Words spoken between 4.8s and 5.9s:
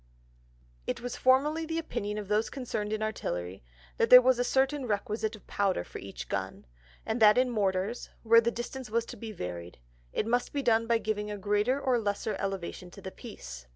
requisite of Powder